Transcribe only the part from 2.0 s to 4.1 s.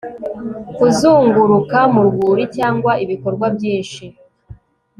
rwuri cyangwa ibikorwa byinshi